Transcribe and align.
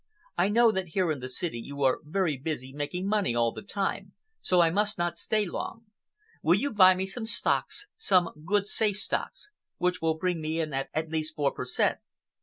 "I 0.35 0.49
know 0.49 0.71
that 0.71 0.87
here 0.97 1.11
in 1.11 1.19
the 1.19 1.29
city 1.29 1.59
you 1.59 1.83
are 1.83 1.99
very 2.03 2.35
busy 2.35 2.73
making 2.73 3.05
money 3.07 3.35
all 3.35 3.51
the 3.51 3.61
time, 3.61 4.13
so 4.41 4.59
I 4.59 4.71
must 4.71 4.97
not 4.97 5.15
stay 5.15 5.45
long. 5.45 5.85
Will 6.41 6.59
you 6.59 6.73
buy 6.73 6.95
me 6.95 7.05
some 7.05 7.27
stocks,—some 7.27 8.43
good 8.43 8.65
safe 8.65 8.97
stocks, 8.97 9.51
which 9.77 10.01
will 10.01 10.17
bring 10.17 10.41
me 10.41 10.59
in 10.59 10.73
at 10.73 11.09
least 11.11 11.35
four 11.35 11.51
per 11.51 11.65
cent?" 11.65 11.99